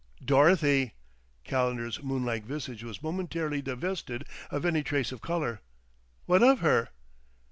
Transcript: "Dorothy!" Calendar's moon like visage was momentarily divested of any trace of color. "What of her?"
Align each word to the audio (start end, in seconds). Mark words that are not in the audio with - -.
"Dorothy!" 0.25 0.95
Calendar's 1.43 2.01
moon 2.01 2.25
like 2.25 2.43
visage 2.43 2.83
was 2.83 3.03
momentarily 3.03 3.61
divested 3.61 4.25
of 4.49 4.65
any 4.65 4.81
trace 4.81 5.11
of 5.11 5.21
color. 5.21 5.61
"What 6.25 6.41
of 6.41 6.61
her?" 6.61 6.89